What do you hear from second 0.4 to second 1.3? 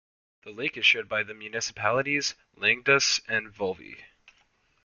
The lake is shared by